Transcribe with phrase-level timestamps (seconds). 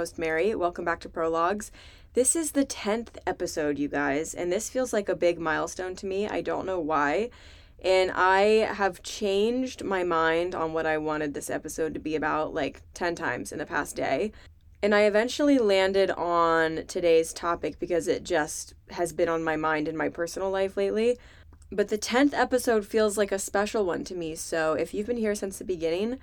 [0.00, 0.54] host, Mary.
[0.54, 1.70] Welcome back to Prologues.
[2.14, 6.06] This is the 10th episode, you guys, and this feels like a big milestone to
[6.06, 6.26] me.
[6.26, 7.28] I don't know why.
[7.84, 12.54] And I have changed my mind on what I wanted this episode to be about
[12.54, 14.32] like 10 times in the past day.
[14.82, 19.86] And I eventually landed on today's topic because it just has been on my mind
[19.86, 21.18] in my personal life lately.
[21.70, 24.34] But the 10th episode feels like a special one to me.
[24.34, 26.18] So if you've been here since the beginning,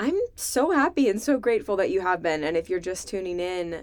[0.00, 2.44] I'm so happy and so grateful that you have been.
[2.44, 3.82] And if you're just tuning in,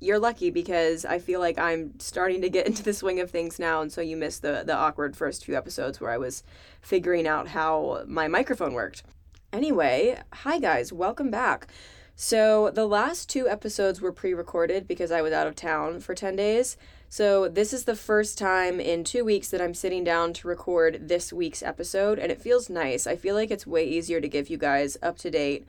[0.00, 3.58] you're lucky because I feel like I'm starting to get into the swing of things
[3.58, 3.80] now.
[3.80, 6.42] And so you missed the, the awkward first few episodes where I was
[6.80, 9.04] figuring out how my microphone worked.
[9.52, 11.68] Anyway, hi guys, welcome back.
[12.14, 16.14] So, the last two episodes were pre recorded because I was out of town for
[16.14, 16.76] 10 days.
[17.12, 21.08] So, this is the first time in two weeks that I'm sitting down to record
[21.08, 23.06] this week's episode, and it feels nice.
[23.06, 25.66] I feel like it's way easier to give you guys up to date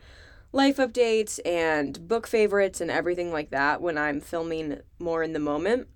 [0.53, 5.39] life updates and book favorites and everything like that when I'm filming more in the
[5.39, 5.89] moment.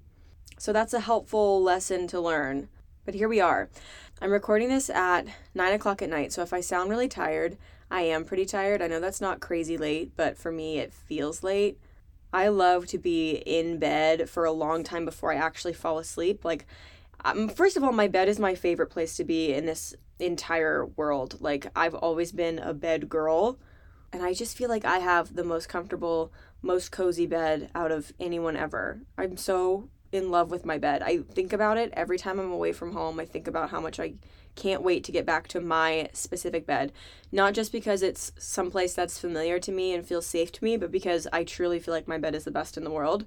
[0.58, 2.68] So, that's a helpful lesson to learn.
[3.06, 3.70] But here we are.
[4.22, 7.56] I'm recording this at 9 o'clock at night, so if I sound really tired,
[7.90, 8.82] I am pretty tired.
[8.82, 11.80] I know that's not crazy late, but for me, it feels late.
[12.34, 16.44] I love to be in bed for a long time before I actually fall asleep.
[16.44, 16.66] Like,
[17.24, 20.86] um, first of all, my bed is my favorite place to be in this entire
[20.86, 21.38] world.
[21.40, 23.58] Like, I've always been a bed girl,
[24.12, 28.14] and I just feel like I have the most comfortable, most cozy bed out of
[28.20, 29.02] anyone ever.
[29.18, 31.02] I'm so in love with my bed.
[31.02, 33.20] I think about it every time I'm away from home.
[33.20, 34.14] I think about how much I
[34.58, 36.92] can't wait to get back to my specific bed.
[37.32, 40.92] Not just because it's someplace that's familiar to me and feels safe to me, but
[40.92, 43.26] because I truly feel like my bed is the best in the world.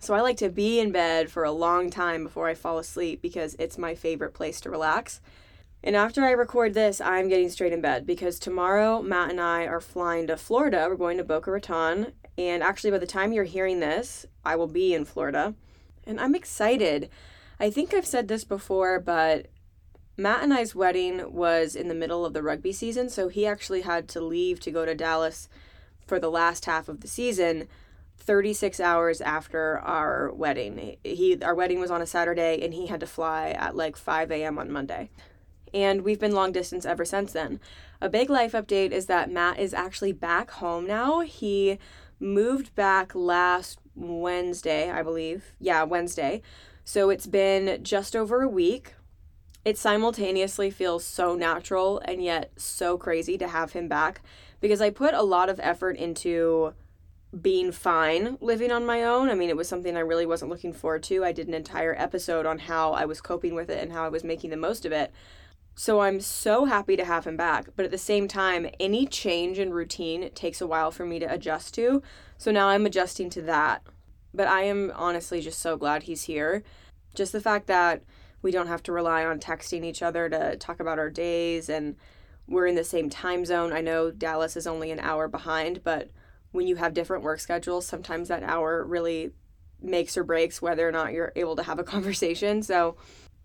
[0.00, 3.22] So I like to be in bed for a long time before I fall asleep
[3.22, 5.20] because it's my favorite place to relax.
[5.84, 9.66] And after I record this, I'm getting straight in bed because tomorrow Matt and I
[9.66, 10.86] are flying to Florida.
[10.88, 12.14] We're going to Boca Raton.
[12.36, 15.54] And actually, by the time you're hearing this, I will be in Florida.
[16.04, 17.08] And I'm excited.
[17.60, 19.46] I think I've said this before, but
[20.22, 23.80] Matt and I's wedding was in the middle of the rugby season, so he actually
[23.80, 25.48] had to leave to go to Dallas
[26.06, 27.66] for the last half of the season
[28.18, 30.96] 36 hours after our wedding.
[31.02, 34.30] He our wedding was on a Saturday and he had to fly at like 5
[34.30, 34.60] a.m.
[34.60, 35.10] on Monday.
[35.74, 37.58] And we've been long distance ever since then.
[38.00, 41.20] A big life update is that Matt is actually back home now.
[41.20, 41.78] He
[42.20, 45.54] moved back last Wednesday, I believe.
[45.58, 46.42] Yeah, Wednesday.
[46.84, 48.94] So it's been just over a week
[49.64, 54.22] it simultaneously feels so natural and yet so crazy to have him back
[54.60, 56.74] because I put a lot of effort into
[57.40, 59.30] being fine living on my own.
[59.30, 61.24] I mean, it was something I really wasn't looking forward to.
[61.24, 64.08] I did an entire episode on how I was coping with it and how I
[64.08, 65.12] was making the most of it.
[65.74, 67.68] So I'm so happy to have him back.
[67.74, 71.32] But at the same time, any change in routine takes a while for me to
[71.32, 72.02] adjust to.
[72.36, 73.82] So now I'm adjusting to that.
[74.34, 76.62] But I am honestly just so glad he's here.
[77.14, 78.02] Just the fact that
[78.42, 81.96] we don't have to rely on texting each other to talk about our days and
[82.46, 83.72] we're in the same time zone.
[83.72, 86.10] I know Dallas is only an hour behind, but
[86.50, 89.30] when you have different work schedules, sometimes that hour really
[89.80, 92.62] makes or breaks whether or not you're able to have a conversation.
[92.62, 92.96] So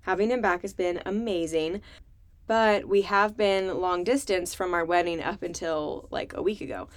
[0.01, 1.81] having him back has been amazing.
[2.47, 6.87] But we have been long distance from our wedding up until like a week ago.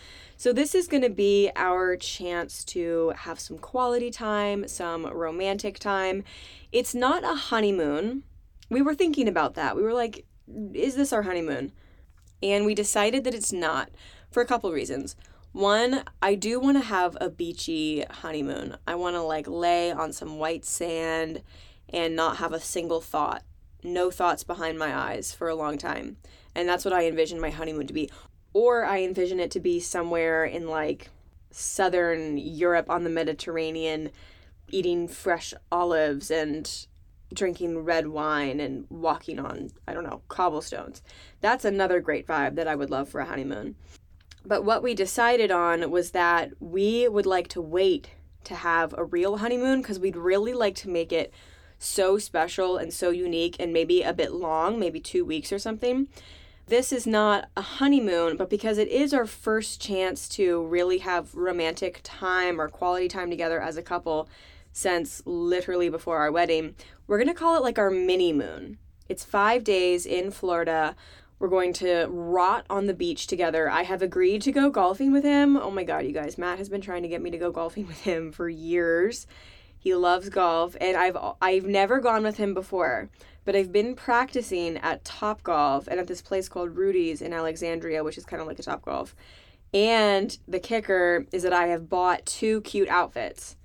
[0.40, 5.78] So, this is going to be our chance to have some quality time, some romantic
[5.78, 6.24] time.
[6.72, 8.22] It's not a honeymoon.
[8.70, 9.76] We were thinking about that.
[9.76, 10.24] We were like,
[10.72, 11.72] is this our honeymoon?
[12.42, 13.90] And we decided that it's not
[14.30, 15.14] for a couple reasons.
[15.52, 18.78] One, I do want to have a beachy honeymoon.
[18.86, 21.42] I want to like lay on some white sand
[21.90, 23.42] and not have a single thought,
[23.84, 26.16] no thoughts behind my eyes for a long time.
[26.54, 28.10] And that's what I envision my honeymoon to be
[28.52, 31.08] or I envision it to be somewhere in like
[31.50, 34.10] southern Europe on the Mediterranean,
[34.68, 36.86] eating fresh olives and
[37.32, 41.02] drinking red wine and walking on, I don't know, cobblestones.
[41.40, 43.76] That's another great vibe that I would love for a honeymoon.
[44.44, 48.10] But what we decided on was that we would like to wait
[48.44, 51.32] to have a real honeymoon because we'd really like to make it
[51.78, 56.08] so special and so unique and maybe a bit long, maybe two weeks or something
[56.70, 61.34] this is not a honeymoon, but because it is our first chance to really have
[61.34, 64.28] romantic time or quality time together as a couple
[64.72, 66.76] since literally before our wedding,
[67.08, 68.78] we're going to call it like our mini moon.
[69.08, 70.94] It's five days in Florida.
[71.40, 73.68] We're going to rot on the beach together.
[73.68, 75.56] I have agreed to go golfing with him.
[75.56, 76.38] Oh my God, you guys.
[76.38, 79.26] Matt has been trying to get me to go golfing with him for years.
[79.76, 83.10] He loves golf, and I've I've never gone with him before
[83.44, 88.04] but I've been practicing at Top Golf and at this place called Rudy's in Alexandria,
[88.04, 89.14] which is kind of like a Top Golf.
[89.72, 93.56] And the kicker is that I have bought two cute outfits.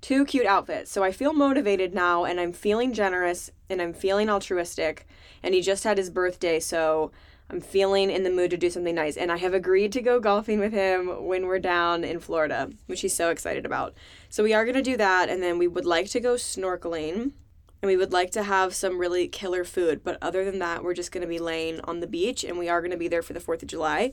[0.00, 0.90] Two cute outfits.
[0.90, 5.06] So I feel motivated now and I'm feeling generous and I'm feeling altruistic.
[5.42, 7.10] And he just had his birthday, so
[7.50, 9.16] I'm feeling in the mood to do something nice.
[9.16, 13.02] And I have agreed to go golfing with him when we're down in Florida, which
[13.02, 13.94] he's so excited about.
[14.28, 15.28] So we are going to do that.
[15.28, 17.32] And then we would like to go snorkeling
[17.84, 20.02] and we would like to have some really killer food.
[20.02, 22.66] But other than that, we're just going to be laying on the beach and we
[22.66, 24.10] are going to be there for the 4th of July.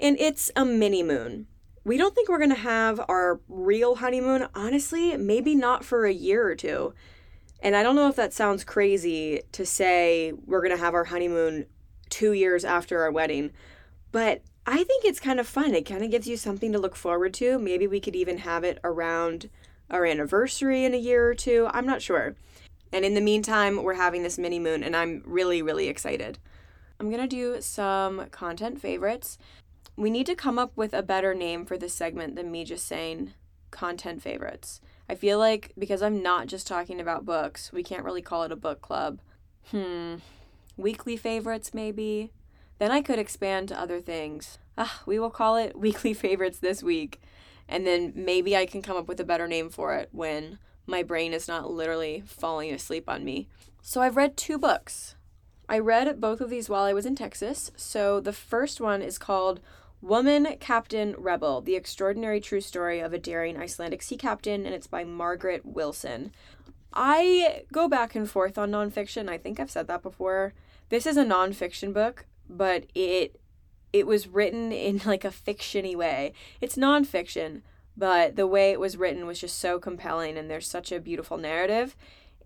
[0.00, 1.46] And it's a mini moon.
[1.84, 6.12] We don't think we're going to have our real honeymoon, honestly, maybe not for a
[6.12, 6.92] year or two.
[7.60, 11.04] And I don't know if that sounds crazy to say we're going to have our
[11.04, 11.66] honeymoon
[12.10, 13.52] two years after our wedding,
[14.10, 15.72] but I think it's kind of fun.
[15.72, 17.60] It kind of gives you something to look forward to.
[17.60, 19.50] Maybe we could even have it around
[19.88, 21.68] our anniversary in a year or two.
[21.70, 22.34] I'm not sure.
[22.94, 26.38] And in the meantime, we're having this mini moon, and I'm really, really excited.
[27.00, 29.36] I'm gonna do some content favorites.
[29.96, 32.86] We need to come up with a better name for this segment than me just
[32.86, 33.32] saying
[33.72, 34.80] content favorites.
[35.08, 38.52] I feel like because I'm not just talking about books, we can't really call it
[38.52, 39.18] a book club.
[39.72, 40.18] Hmm,
[40.76, 42.30] weekly favorites maybe?
[42.78, 44.58] Then I could expand to other things.
[44.78, 47.20] Ah, we will call it weekly favorites this week.
[47.68, 51.02] And then maybe I can come up with a better name for it when my
[51.02, 53.48] brain is not literally falling asleep on me.
[53.82, 55.14] So I've read two books.
[55.68, 57.70] I read both of these while I was in Texas.
[57.76, 59.60] So the first one is called
[60.00, 64.86] Woman Captain Rebel The Extraordinary True Story of a Daring Icelandic Sea Captain, and it's
[64.86, 66.30] by Margaret Willson.
[66.92, 69.28] I go back and forth on nonfiction.
[69.28, 70.52] I think I've said that before.
[70.90, 73.40] This is a nonfiction book, but it
[73.92, 76.32] it was written in like a fictiony way.
[76.60, 77.62] It's nonfiction,
[77.96, 81.36] but the way it was written was just so compelling and there's such a beautiful
[81.36, 81.96] narrative.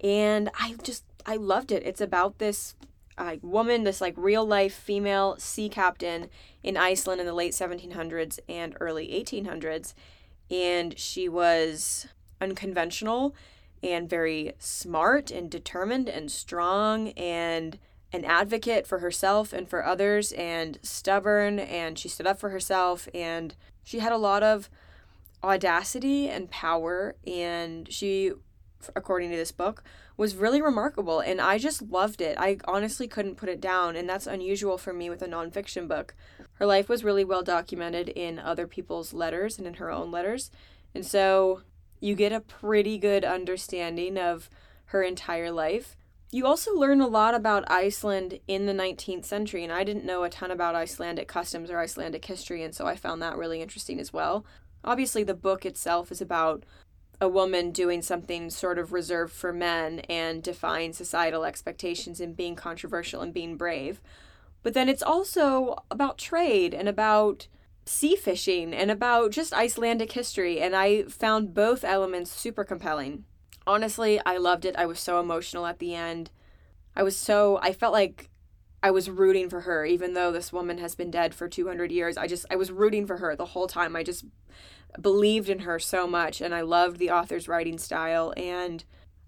[0.02, 1.82] And i just i loved it.
[1.84, 2.74] It's about this
[3.16, 6.28] uh, woman this like real life female sea captain
[6.62, 9.92] in iceland in the late 1700s and early 1800s
[10.48, 12.06] and she was
[12.40, 13.34] unconventional
[13.82, 17.78] and very smart and determined and strong and
[18.12, 21.58] an advocate for herself and for others and stubborn.
[21.58, 23.54] And she stood up for herself and
[23.84, 24.70] she had a lot of
[25.42, 28.32] audacity and power and she
[28.94, 29.82] according to this book
[30.16, 32.36] was really remarkable and i just loved it.
[32.38, 36.14] I honestly couldn't put it down and that's unusual for me with a nonfiction book.
[36.54, 40.50] Her life was really well documented in other people's letters and in her own letters
[40.94, 41.62] and so
[42.00, 44.48] you get a pretty good understanding of
[44.86, 45.96] her entire life.
[46.30, 50.24] You also learn a lot about Iceland in the 19th century, and I didn't know
[50.24, 53.98] a ton about Icelandic customs or Icelandic history, and so I found that really interesting
[53.98, 54.44] as well.
[54.84, 56.64] Obviously, the book itself is about
[57.20, 62.54] a woman doing something sort of reserved for men and defying societal expectations and being
[62.54, 64.00] controversial and being brave.
[64.62, 67.48] But then it's also about trade and about
[67.86, 73.24] sea fishing and about just Icelandic history, and I found both elements super compelling.
[73.66, 74.76] Honestly, I loved it.
[74.76, 76.30] I was so emotional at the end.
[76.94, 78.28] I was so, I felt like
[78.82, 82.16] I was rooting for her, even though this woman has been dead for 200 years.
[82.16, 83.96] I just, I was rooting for her the whole time.
[83.96, 84.24] I just
[85.00, 88.32] believed in her so much, and I loved the author's writing style.
[88.36, 88.84] And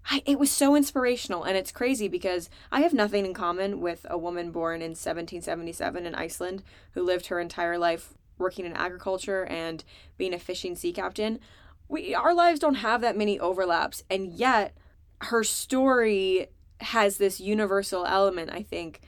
[0.09, 1.43] I, it was so inspirational.
[1.43, 6.05] And it's crazy because I have nothing in common with a woman born in 1777
[6.05, 9.83] in Iceland who lived her entire life working in agriculture and
[10.17, 11.39] being a fishing sea captain.
[11.87, 14.75] We, our lives don't have that many overlaps, and yet
[15.23, 16.47] her story
[16.79, 19.01] has this universal element, I think,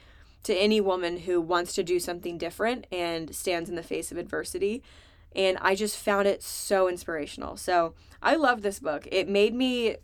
[0.44, 4.18] to any woman who wants to do something different and stands in the face of
[4.18, 4.84] adversity.
[5.36, 7.58] And I just found it so inspirational.
[7.58, 9.08] So I love this book.
[9.12, 9.98] It made me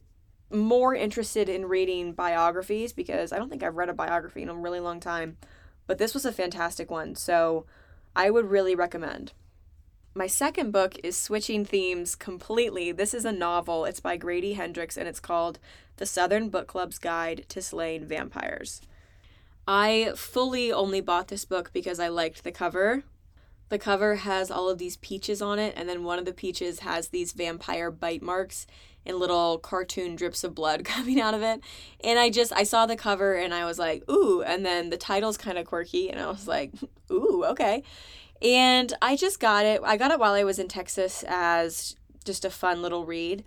[0.52, 4.56] more interested in reading biographies because I don't think I've read a biography in a
[4.56, 5.38] really long time.
[5.86, 7.16] But this was a fantastic one.
[7.16, 7.66] So
[8.16, 9.34] I would really recommend.
[10.16, 12.92] My second book is switching themes completely.
[12.92, 13.86] This is a novel.
[13.86, 15.60] It's by Grady Hendrix and it's called
[15.98, 18.82] The Southern Book Club's Guide to Slaying Vampires.
[19.72, 23.04] I fully only bought this book because I liked the cover.
[23.70, 26.80] The cover has all of these peaches on it, and then one of the peaches
[26.80, 28.66] has these vampire bite marks
[29.06, 31.62] and little cartoon drips of blood coming out of it.
[32.04, 34.98] And I just I saw the cover and I was like, ooh, and then the
[34.98, 36.72] title's kind of quirky, and I was like,
[37.12, 37.84] ooh, okay.
[38.42, 39.82] And I just got it.
[39.84, 41.96] I got it while I was in Texas as
[42.26, 43.44] just a fun little read.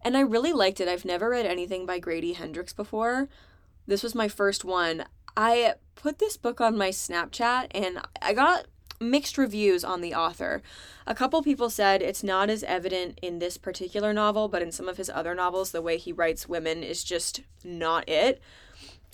[0.00, 0.88] And I really liked it.
[0.88, 3.28] I've never read anything by Grady Hendrix before.
[3.86, 5.04] This was my first one.
[5.36, 8.66] I put this book on my Snapchat and I got
[9.00, 10.62] mixed reviews on the author.
[11.06, 14.88] A couple people said it's not as evident in this particular novel, but in some
[14.88, 18.40] of his other novels, the way he writes women is just not it.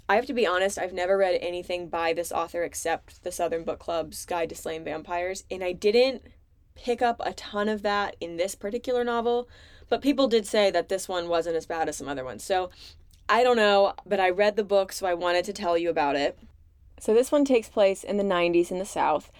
[0.08, 3.64] I have to be honest, I've never read anything by this author except the Southern
[3.64, 6.22] Book Club's Guide to Slaying Vampires, and I didn't
[6.76, 9.48] pick up a ton of that in this particular novel,
[9.88, 12.44] but people did say that this one wasn't as bad as some other ones.
[12.44, 12.70] So
[13.28, 16.14] I don't know, but I read the book, so I wanted to tell you about
[16.14, 16.38] it.
[17.00, 19.32] So this one takes place in the 90s in the South,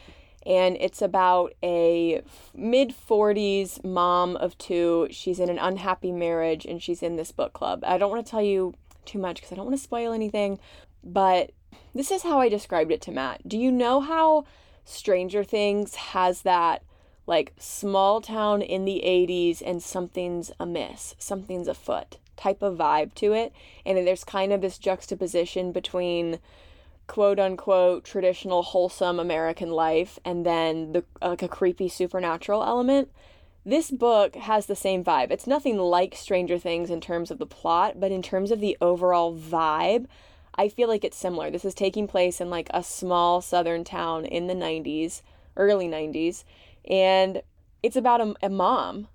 [0.44, 5.06] and it's about a mid 40s mom of two.
[5.10, 7.84] She's in an unhappy marriage and she's in this book club.
[7.86, 8.74] I don't want to tell you
[9.04, 10.58] too much because I don't want to spoil anything,
[11.02, 11.52] but
[11.94, 13.48] this is how I described it to Matt.
[13.48, 14.44] Do you know how
[14.84, 16.82] Stranger Things has that
[17.26, 23.32] like small town in the 80s and something's amiss, something's afoot type of vibe to
[23.32, 23.52] it?
[23.84, 26.38] And there's kind of this juxtaposition between
[27.06, 33.10] quote unquote traditional wholesome American life and then the like a creepy supernatural element.
[33.64, 35.32] This book has the same vibe.
[35.32, 38.76] It's nothing like Stranger Things in terms of the plot, but in terms of the
[38.80, 40.06] overall vibe,
[40.54, 41.50] I feel like it's similar.
[41.50, 45.22] This is taking place in like a small southern town in the 90s,
[45.56, 46.44] early 90s,
[46.88, 47.42] and
[47.82, 49.08] it's about a, a mom.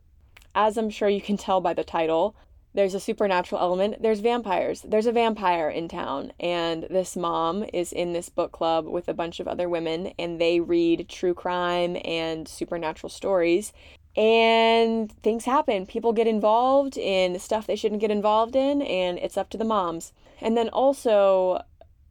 [0.54, 2.36] As I'm sure you can tell by the title,
[2.74, 4.02] there's a supernatural element.
[4.02, 4.82] There's vampires.
[4.82, 9.14] There's a vampire in town, and this mom is in this book club with a
[9.14, 13.74] bunch of other women, and they read true crime and supernatural stories.
[14.16, 15.86] And things happen.
[15.86, 19.66] People get involved in stuff they shouldn't get involved in, and it's up to the
[19.66, 20.14] moms.
[20.40, 21.64] And then also,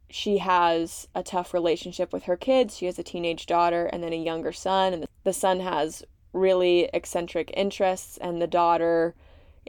[0.09, 2.77] she has a tough relationship with her kids.
[2.77, 6.03] She has a teenage daughter and then a younger son, and the son has
[6.33, 9.15] really eccentric interests, and the daughter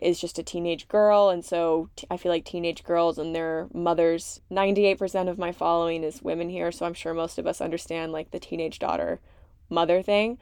[0.01, 3.69] is just a teenage girl and so t- I feel like teenage girls and their
[3.75, 8.11] mothers 98% of my following is women here so I'm sure most of us understand
[8.13, 9.21] like the teenage daughter
[9.73, 10.39] mother thing.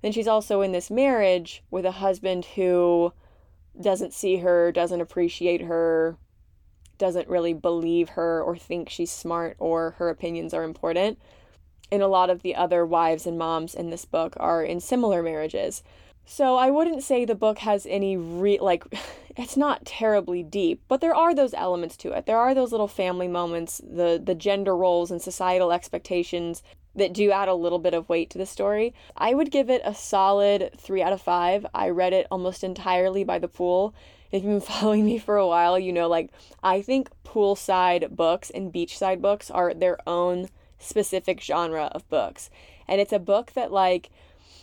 [0.00, 3.12] Then she's also in this marriage with a husband who
[3.80, 6.16] doesn't see her, doesn't appreciate her,
[6.98, 11.18] doesn't really believe her or think she's smart or her opinions are important.
[11.90, 15.22] And a lot of the other wives and moms in this book are in similar
[15.22, 15.82] marriages.
[16.24, 18.84] So I wouldn't say the book has any re like
[19.36, 22.26] it's not terribly deep, but there are those elements to it.
[22.26, 26.62] There are those little family moments, the the gender roles and societal expectations
[26.94, 28.94] that do add a little bit of weight to the story.
[29.16, 31.66] I would give it a solid 3 out of 5.
[31.74, 33.94] I read it almost entirely by the pool.
[34.30, 36.30] If you've been following me for a while, you know like
[36.62, 40.48] I think poolside books and beachside books are their own
[40.78, 42.50] specific genre of books.
[42.86, 44.10] And it's a book that like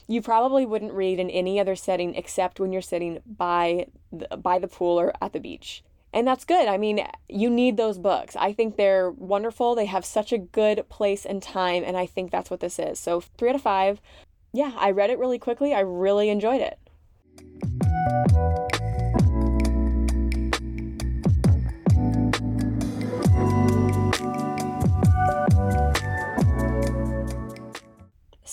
[0.09, 4.57] you probably wouldn't read in any other setting except when you're sitting by the, by
[4.57, 5.83] the pool or at the beach.
[6.11, 6.67] And that's good.
[6.67, 8.35] I mean, you need those books.
[8.35, 9.75] I think they're wonderful.
[9.75, 12.99] They have such a good place and time, and I think that's what this is.
[12.99, 14.01] So, three out of five.
[14.51, 15.75] Yeah, I read it really quickly.
[15.75, 16.79] I really enjoyed it.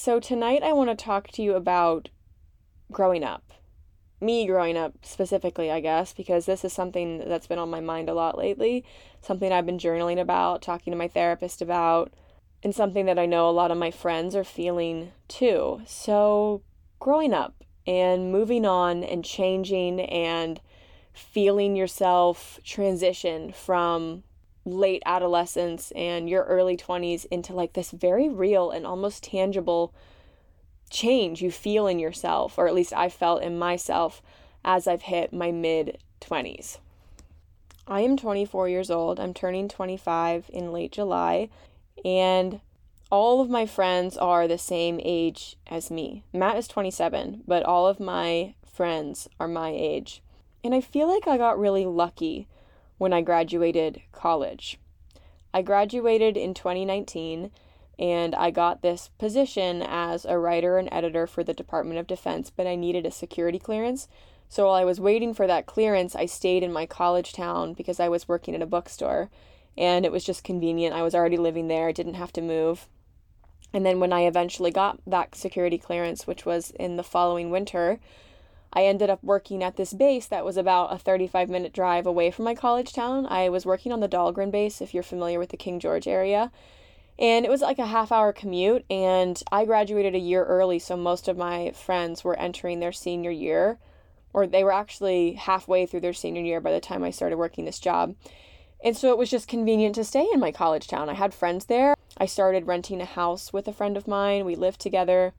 [0.07, 2.11] So, tonight I want to talk to you about
[2.93, 3.53] growing up.
[4.21, 8.09] Me growing up specifically, I guess, because this is something that's been on my mind
[8.09, 8.85] a lot lately,
[9.21, 12.15] something I've been journaling about, talking to my therapist about,
[12.63, 15.83] and something that I know a lot of my friends are feeling too.
[15.89, 16.63] So,
[17.01, 20.61] growing up and moving on and changing and
[21.13, 24.23] feeling yourself transition from
[24.67, 29.95] late adolescence and your early 20s into like this very real and almost tangible
[30.91, 34.21] change you feel in yourself, or at least I felt in myself
[34.65, 36.79] as I've hit my mid 20s.
[37.87, 39.21] I am 24 years old.
[39.21, 41.49] I'm turning 25 in late July,
[42.05, 42.61] and
[43.11, 46.25] all of my friends are the same age as me.
[46.33, 50.21] Matt is 27, but all of my friends are my age.
[50.65, 52.49] And I feel like I got really lucky
[52.99, 54.79] when I graduated college.
[55.53, 57.51] I graduated in 2019
[57.99, 62.51] and I got this position as a writer and editor for the Department of Defense,
[62.55, 64.07] but I needed a security clearance.
[64.49, 67.99] So while I was waiting for that clearance, I stayed in my college town because
[67.99, 69.31] I was working in a bookstore
[69.79, 70.95] and it was just convenient.
[70.95, 72.87] I was already living there, I didn't have to move.
[73.73, 77.99] And then when I eventually got that security clearance, which was in the following winter,
[78.77, 82.31] I ended up working at this base that was about a 35 minute drive away
[82.31, 83.27] from my college town.
[83.27, 86.53] I was working on the Dahlgren base, if you're familiar with the King George area.
[87.19, 90.95] And it was like a half hour commute, and I graduated a year early, so
[90.95, 93.79] most of my friends were entering their senior year,
[94.35, 97.65] or they were actually halfway through their senior year by the time I started working
[97.65, 98.15] this job.
[98.85, 101.09] And so it was just convenient to stay in my college town.
[101.09, 101.95] I had friends there.
[102.19, 104.45] I started renting a house with a friend of mine.
[104.45, 105.33] We lived together.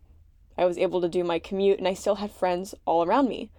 [0.57, 3.49] I was able to do my commute and I still had friends all around me.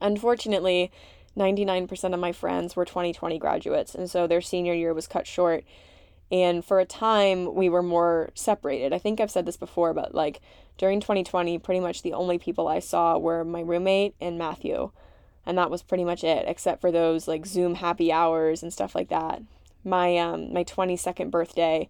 [0.00, 0.90] Unfortunately,
[1.36, 5.64] 99% of my friends were 2020 graduates, and so their senior year was cut short.
[6.30, 8.92] And for a time, we were more separated.
[8.92, 10.40] I think I've said this before, but like
[10.76, 14.90] during 2020, pretty much the only people I saw were my roommate and Matthew.
[15.46, 18.94] And that was pretty much it, except for those like Zoom happy hours and stuff
[18.94, 19.42] like that.
[19.84, 21.88] My um my 22nd birthday,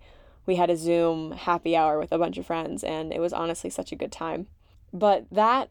[0.48, 3.68] we had a Zoom happy hour with a bunch of friends and it was honestly
[3.68, 4.46] such a good time.
[4.92, 5.68] But that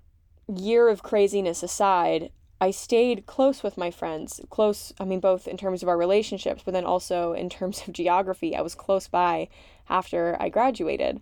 [0.48, 2.30] year of craziness aside,
[2.62, 4.40] I stayed close with my friends.
[4.52, 7.94] Close, I mean, both in terms of our relationships, but then also in terms of
[8.02, 8.56] geography.
[8.56, 9.50] I was close by
[9.90, 11.22] after I graduated.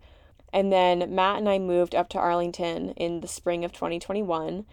[0.52, 4.66] And then Matt and I moved up to Arlington in the spring of 2021.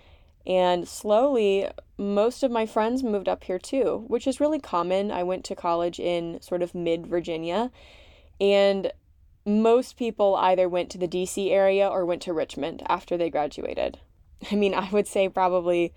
[0.45, 5.12] And slowly, most of my friends moved up here too, which is really common.
[5.12, 7.71] I went to college in sort of mid Virginia,
[8.41, 8.93] and
[9.45, 13.99] most people either went to the DC area or went to Richmond after they graduated.
[14.51, 15.93] I mean, I would say probably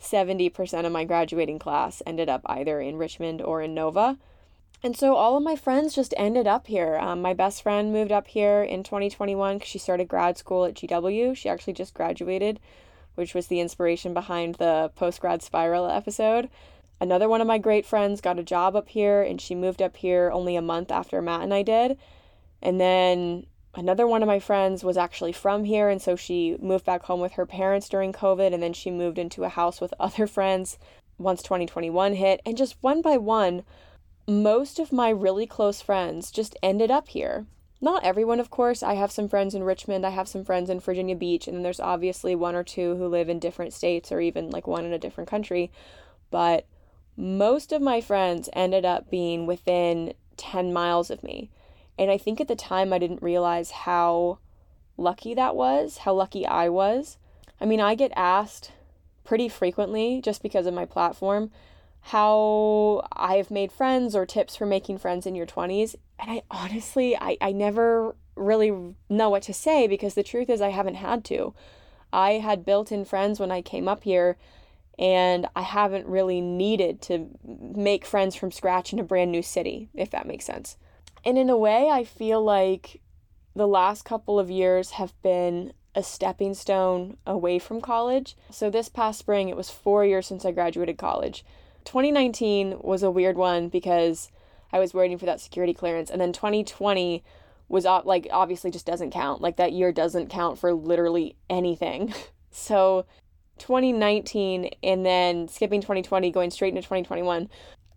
[0.00, 4.18] 70% of my graduating class ended up either in Richmond or in Nova.
[4.82, 6.96] And so all of my friends just ended up here.
[6.96, 10.74] Um, my best friend moved up here in 2021 because she started grad school at
[10.74, 11.36] GW.
[11.36, 12.58] She actually just graduated,
[13.14, 16.48] which was the inspiration behind the post grad spiral episode.
[17.00, 19.96] Another one of my great friends got a job up here and she moved up
[19.96, 21.96] here only a month after Matt and I did.
[22.60, 26.84] And then another one of my friends was actually from here and so she moved
[26.84, 29.94] back home with her parents during covid and then she moved into a house with
[30.00, 30.78] other friends
[31.16, 32.42] once 2021 hit.
[32.44, 33.62] And just one by one
[34.28, 37.46] most of my really close friends just ended up here.
[37.80, 38.82] Not everyone of course.
[38.82, 41.62] I have some friends in richmond i have some friends in virginia beach and then
[41.62, 44.92] there's obviously one or two who live in different states or even like one in
[44.92, 45.70] a different country.
[46.30, 46.66] But
[47.20, 51.50] most of my friends ended up being within 10 miles of me
[52.00, 54.38] and I think at the time I didn't realize how
[54.96, 57.18] lucky that was, how lucky I was.
[57.60, 58.72] I mean, I get asked
[59.22, 61.50] pretty frequently just because of my platform
[62.04, 65.94] how I've made friends or tips for making friends in your 20s.
[66.18, 70.62] And I honestly, I, I never really know what to say because the truth is
[70.62, 71.52] I haven't had to.
[72.14, 74.38] I had built in friends when I came up here
[75.00, 79.88] and I haven't really needed to make friends from scratch in a brand new city,
[79.94, 80.76] if that makes sense.
[81.24, 83.00] And in a way, I feel like
[83.56, 88.36] the last couple of years have been a stepping stone away from college.
[88.50, 91.44] So this past spring, it was four years since I graduated college.
[91.86, 94.30] 2019 was a weird one because
[94.70, 96.10] I was waiting for that security clearance.
[96.10, 97.24] And then 2020
[97.68, 99.40] was like obviously just doesn't count.
[99.40, 102.12] Like that year doesn't count for literally anything.
[102.50, 103.06] so
[103.60, 107.48] 2019 and then skipping 2020, going straight into 2021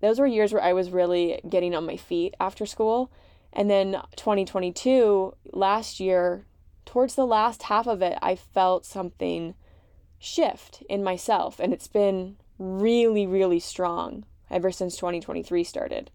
[0.04, 3.10] those were years where I was really getting on my feet after school.
[3.54, 6.46] And then 2022, last year,
[6.86, 9.54] towards the last half of it, I felt something
[10.20, 11.58] shift in myself.
[11.58, 16.12] And it's been really, really strong ever since 2023 started.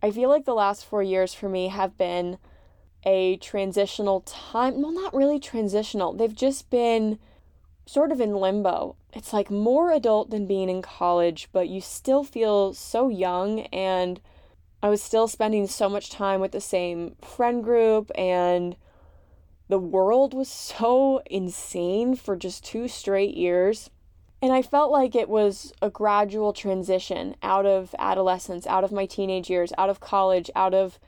[0.00, 2.38] I feel like the last four years for me have been
[3.04, 4.80] a transitional time.
[4.80, 7.18] Well, not really transitional, they've just been
[7.86, 8.96] sort of in limbo.
[9.12, 14.20] It's like more adult than being in college, but you still feel so young and
[14.82, 18.76] I was still spending so much time with the same friend group and
[19.68, 23.90] the world was so insane for just two straight years.
[24.42, 29.06] And I felt like it was a gradual transition out of adolescence, out of my
[29.06, 30.98] teenage years, out of college, out of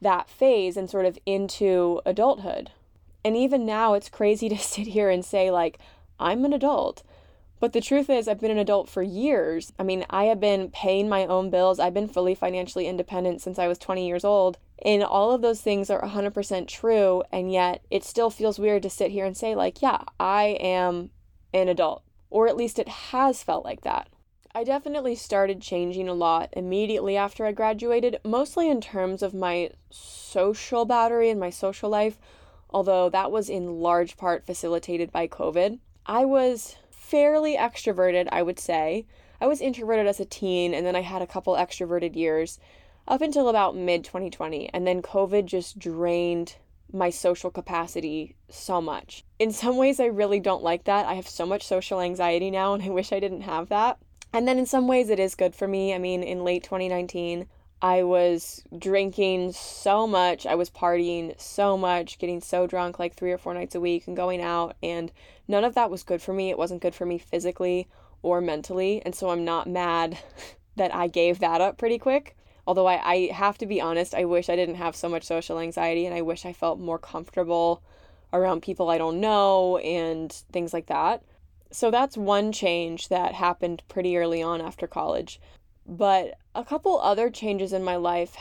[0.00, 2.70] that phase and sort of into adulthood.
[3.24, 5.78] And even now, it's crazy to sit here and say, like,
[6.18, 7.02] I'm an adult.
[7.60, 9.72] But the truth is, I've been an adult for years.
[9.78, 11.80] I mean, I have been paying my own bills.
[11.80, 14.58] I've been fully financially independent since I was 20 years old.
[14.84, 17.24] And all of those things are 100% true.
[17.32, 21.10] And yet, it still feels weird to sit here and say, like, yeah, I am
[21.52, 22.04] an adult.
[22.30, 24.08] Or at least it has felt like that.
[24.54, 29.70] I definitely started changing a lot immediately after I graduated, mostly in terms of my
[29.90, 32.18] social battery and my social life,
[32.70, 35.80] although that was in large part facilitated by COVID.
[36.08, 39.04] I was fairly extroverted, I would say.
[39.42, 42.58] I was introverted as a teen, and then I had a couple extroverted years
[43.06, 44.70] up until about mid 2020.
[44.72, 46.56] And then COVID just drained
[46.90, 49.22] my social capacity so much.
[49.38, 51.04] In some ways, I really don't like that.
[51.04, 53.98] I have so much social anxiety now, and I wish I didn't have that.
[54.32, 55.94] And then in some ways, it is good for me.
[55.94, 57.46] I mean, in late 2019,
[57.80, 60.46] I was drinking so much.
[60.46, 64.08] I was partying so much, getting so drunk like three or four nights a week
[64.08, 64.76] and going out.
[64.82, 65.12] And
[65.46, 66.50] none of that was good for me.
[66.50, 67.88] It wasn't good for me physically
[68.22, 69.00] or mentally.
[69.04, 70.18] And so I'm not mad
[70.76, 72.36] that I gave that up pretty quick.
[72.66, 75.58] Although I, I have to be honest, I wish I didn't have so much social
[75.58, 77.82] anxiety and I wish I felt more comfortable
[78.32, 81.22] around people I don't know and things like that.
[81.70, 85.40] So that's one change that happened pretty early on after college.
[85.88, 88.36] But a couple other changes in my life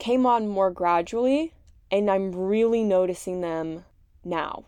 [0.00, 1.54] came on more gradually,
[1.92, 3.84] and I'm really noticing them
[4.24, 4.64] now.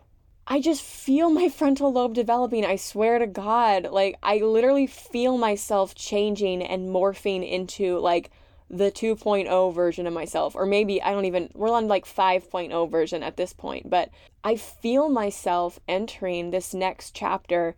[0.47, 2.65] I just feel my frontal lobe developing.
[2.65, 3.87] I swear to God.
[3.91, 8.31] Like, I literally feel myself changing and morphing into like
[8.69, 10.55] the 2.0 version of myself.
[10.55, 13.89] Or maybe I don't even, we're on like 5.0 version at this point.
[13.89, 14.09] But
[14.41, 17.75] I feel myself entering this next chapter,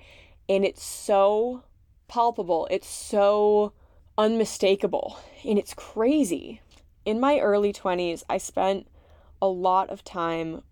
[0.47, 1.63] and it's so
[2.07, 2.67] palpable.
[2.69, 3.73] It's so
[4.17, 5.19] unmistakable.
[5.43, 6.61] And it's crazy.
[7.05, 8.87] In my early 20s, I spent
[9.41, 10.63] a lot of time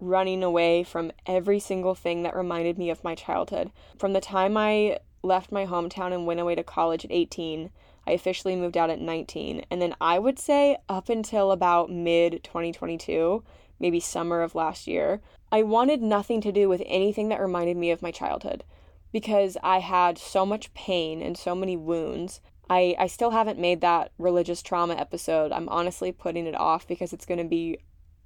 [0.00, 3.70] running away from every single thing that reminded me of my childhood.
[3.98, 7.70] From the time I left my hometown and went away to college at 18,
[8.06, 9.64] I officially moved out at 19.
[9.70, 13.42] And then I would say up until about mid 2022,
[13.80, 17.90] maybe summer of last year, I wanted nothing to do with anything that reminded me
[17.90, 18.64] of my childhood
[19.12, 22.40] because I had so much pain and so many wounds.
[22.70, 25.52] I, I still haven't made that religious trauma episode.
[25.52, 27.78] I'm honestly putting it off because it's going to be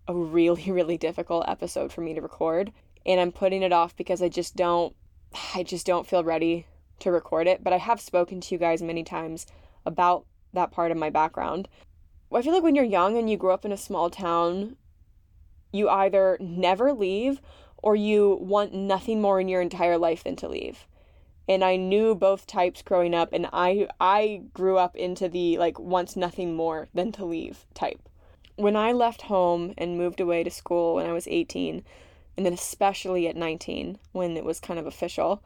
[0.08, 2.72] a really, really difficult episode for me to record.
[3.04, 4.94] And I'm putting it off because I just don't
[5.54, 6.66] I just don't feel ready
[7.00, 7.62] to record it.
[7.62, 9.46] But I have spoken to you guys many times
[9.84, 11.68] about that part of my background.
[12.34, 14.76] I feel like when you're young and you grow up in a small town,
[15.70, 17.40] you either never leave
[17.82, 20.86] or you want nothing more in your entire life than to leave.
[21.48, 25.78] And I knew both types growing up and I I grew up into the like
[25.78, 28.08] wants nothing more than to leave type
[28.56, 31.84] when I left home and moved away to school when I was 18,
[32.36, 35.42] and then especially at 19 when it was kind of official,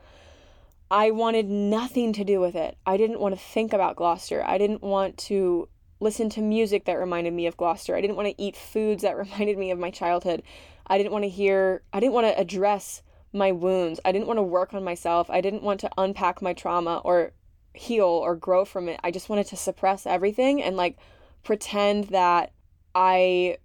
[0.91, 2.77] I wanted nothing to do with it.
[2.87, 4.45] I didn't want to think about Gloucester.
[4.45, 7.97] I didn't want to listen to music that reminded me of Gloucester.
[7.97, 10.43] I didn't want to eat foods that reminded me of my childhood.
[10.87, 13.03] I didn't want to hear, I didn't want to address
[13.37, 14.01] my wounds.
[14.05, 15.31] I didn't want to work on myself.
[15.31, 17.33] I didn't want to unpack my trauma or
[17.75, 18.99] heal or grow from it.
[19.05, 20.96] I just wanted to suppress everything and like
[21.44, 22.53] pretend that
[22.94, 23.59] I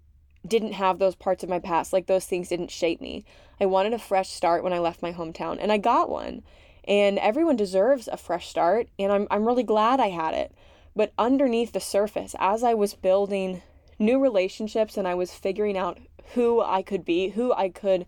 [0.46, 1.94] didn't have those parts of my past.
[1.94, 3.26] Like those things didn't shape me.
[3.60, 6.44] I wanted a fresh start when I left my hometown, and I got one.
[6.84, 10.52] And everyone deserves a fresh start, and I'm, I'm really glad I had it.
[10.96, 13.62] But underneath the surface, as I was building
[14.00, 16.00] new relationships and I was figuring out
[16.34, 18.08] who I could be, who I could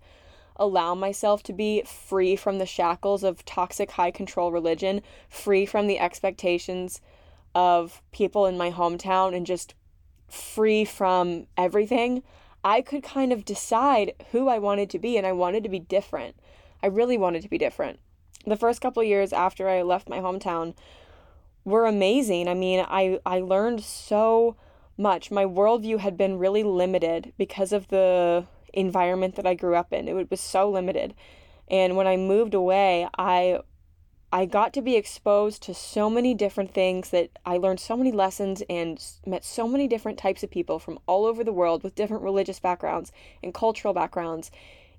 [0.56, 5.88] allow myself to be free from the shackles of toxic high control religion, free from
[5.88, 7.02] the expectations
[7.56, 9.74] of people in my hometown, and just
[10.28, 12.24] free from everything,
[12.64, 15.80] I could kind of decide who I wanted to be and I wanted to be
[15.80, 16.36] different.
[16.82, 18.00] I really wanted to be different.
[18.46, 20.76] The first couple years after I left my hometown
[21.66, 22.48] were amazing.
[22.48, 24.56] I mean, I, I learned so
[24.98, 25.32] much.
[25.32, 30.08] My worldview had been really limited because of the environment that I grew up in.
[30.08, 31.14] It was so limited.
[31.70, 33.60] And when I moved away, I
[34.32, 38.12] I got to be exposed to so many different things that I learned so many
[38.12, 41.94] lessons and met so many different types of people from all over the world with
[41.94, 43.12] different religious backgrounds
[43.44, 44.50] and cultural backgrounds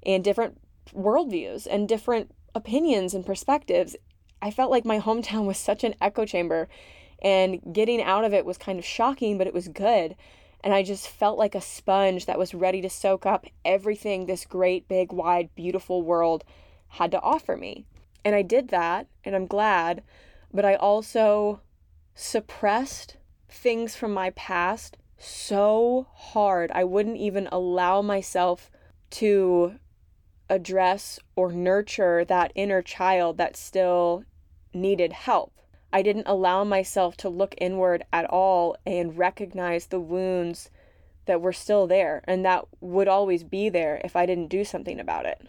[0.05, 0.61] and different
[0.95, 3.97] worldviews and different opinions and perspectives.
[4.41, 6.69] I felt like my hometown was such an echo chamber
[7.21, 10.15] and getting out of it was kind of shocking, but it was good.
[10.65, 14.47] And I just felt like a sponge that was ready to soak up everything this
[14.47, 16.43] great, big, wide, beautiful world
[16.89, 17.85] had to offer me.
[18.25, 20.03] And I did that, and I'm glad,
[20.53, 21.61] but I also
[22.15, 26.73] suppressed things from my past so hard.
[26.75, 28.71] I wouldn't even allow myself
[29.11, 29.75] to
[30.49, 34.25] address or nurture that inner child that still
[34.73, 35.54] needed help.
[35.95, 40.69] I didn't allow myself to look inward at all and recognize the wounds
[41.27, 44.99] that were still there and that would always be there if I didn't do something
[44.99, 45.47] about it.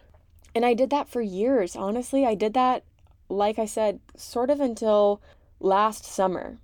[0.54, 1.76] And I did that for years.
[1.76, 2.84] Honestly, I did that,
[3.28, 5.20] like I said, sort of until
[5.60, 6.60] last summer.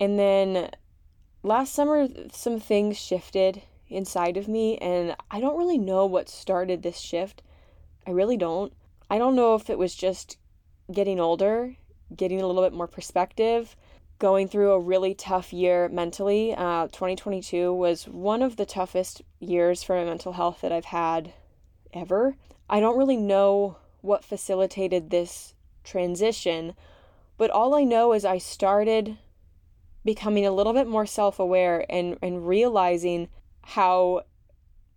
[0.00, 0.70] And then
[1.44, 6.82] last summer, some things shifted inside of me, and I don't really know what started
[6.82, 7.42] this shift.
[8.06, 8.72] I really don't.
[9.08, 10.36] I don't know if it was just
[10.92, 11.76] getting older,
[12.14, 13.76] getting a little bit more perspective,
[14.18, 16.54] going through a really tough year mentally.
[16.54, 21.32] Uh, 2022 was one of the toughest years for my mental health that I've had
[21.92, 22.36] ever.
[22.68, 26.74] I don't really know what facilitated this transition,
[27.36, 29.18] but all I know is I started
[30.04, 33.28] becoming a little bit more self aware and, and realizing
[33.62, 34.22] how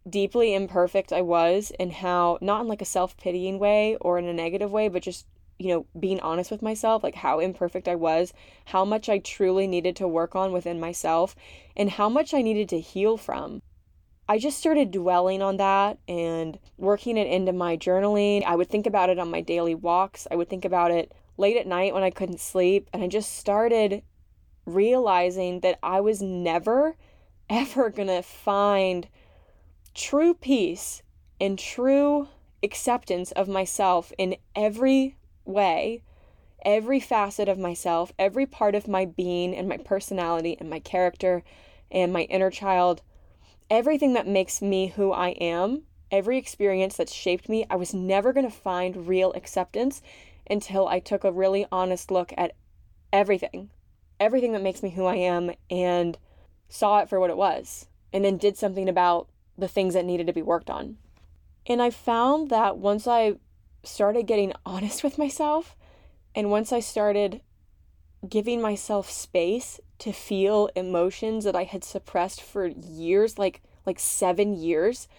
[0.09, 4.25] deeply imperfect I was and how, not in like a self pitying way or in
[4.25, 5.25] a negative way, but just,
[5.63, 8.33] you know, being honest with myself, like how imperfect I was,
[8.65, 11.35] how much I truly needed to work on within myself,
[11.75, 13.61] and how much I needed to heal from.
[14.27, 18.43] I just started dwelling on that and working it into my journaling.
[18.43, 20.27] I would think about it on my daily walks.
[20.31, 22.89] I would think about it late at night when I couldn't sleep.
[22.93, 24.01] And I just started
[24.65, 26.95] realizing that I was never,
[27.49, 29.07] ever gonna find
[29.93, 31.03] true peace
[31.39, 32.27] and true
[32.63, 36.03] acceptance of myself in every way,
[36.65, 41.43] every facet of myself, every part of my being and my personality and my character
[41.91, 43.01] and my inner child,
[43.69, 48.33] everything that makes me who I am, every experience that shaped me, I was never
[48.33, 50.01] going to find real acceptance
[50.49, 52.55] until I took a really honest look at
[53.11, 53.69] everything,
[54.19, 56.17] everything that makes me who I am, and
[56.67, 59.27] saw it for what it was, and then did something about
[59.57, 60.97] the things that needed to be worked on.
[61.65, 63.35] And I found that once I
[63.83, 65.75] started getting honest with myself,
[66.35, 67.41] and once I started
[68.27, 74.53] giving myself space to feel emotions that I had suppressed for years, like like 7
[74.53, 75.09] years,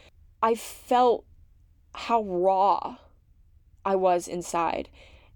[0.42, 1.26] I felt
[1.94, 2.96] how raw
[3.84, 4.88] I was inside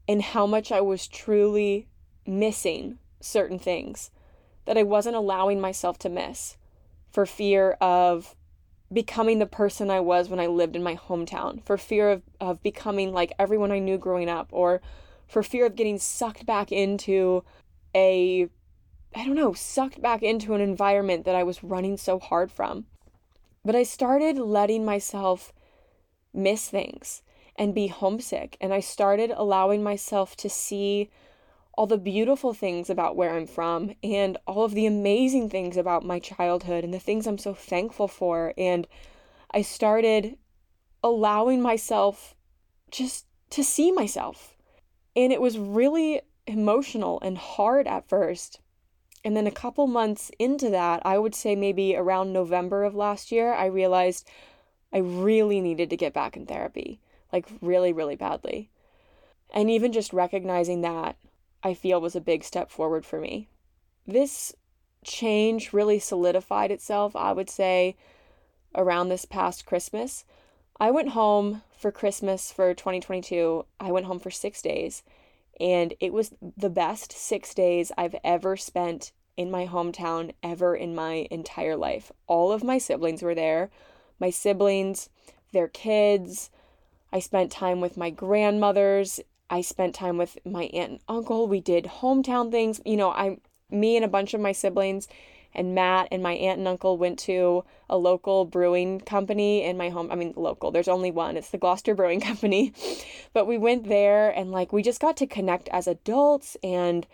[0.08, 1.88] and how much I was truly
[2.26, 4.10] missing certain things
[4.64, 6.56] that I wasn't allowing myself to miss
[7.10, 8.34] for fear of
[8.92, 12.62] becoming the person I was when I lived in my hometown, for fear of, of
[12.62, 14.80] becoming like everyone I knew growing up, or
[15.26, 17.44] for fear of getting sucked back into
[17.94, 18.48] a,
[19.14, 22.86] I don't know, sucked back into an environment that I was running so hard from.
[23.64, 25.52] But I started letting myself
[26.32, 27.22] miss things
[27.56, 31.10] and be homesick, and I started allowing myself to see
[31.78, 36.04] all the beautiful things about where I'm from and all of the amazing things about
[36.04, 38.52] my childhood and the things I'm so thankful for.
[38.58, 38.88] And
[39.52, 40.36] I started
[41.04, 42.34] allowing myself
[42.90, 44.56] just to see myself.
[45.14, 48.58] And it was really emotional and hard at first.
[49.24, 53.30] And then a couple months into that, I would say maybe around November of last
[53.30, 54.28] year, I realized
[54.92, 56.98] I really needed to get back in therapy,
[57.32, 58.68] like really, really badly.
[59.54, 61.16] And even just recognizing that
[61.62, 63.48] I feel was a big step forward for me.
[64.06, 64.54] This
[65.04, 67.96] change really solidified itself, I would say,
[68.74, 70.24] around this past Christmas.
[70.80, 73.64] I went home for Christmas for 2022.
[73.80, 75.02] I went home for six days,
[75.58, 80.94] and it was the best six days I've ever spent in my hometown, ever in
[80.94, 82.10] my entire life.
[82.26, 83.70] All of my siblings were there.
[84.20, 85.08] My siblings,
[85.52, 86.50] their kids.
[87.12, 91.46] I spent time with my grandmothers I spent time with my aunt and uncle.
[91.46, 92.80] We did hometown things.
[92.84, 93.38] You know, I
[93.70, 95.08] me and a bunch of my siblings
[95.54, 99.88] and Matt and my aunt and uncle went to a local brewing company in my
[99.88, 100.10] home.
[100.10, 101.36] I mean, local, there's only one.
[101.36, 102.72] It's the Gloucester Brewing Company.
[103.32, 107.06] but we went there and like we just got to connect as adults and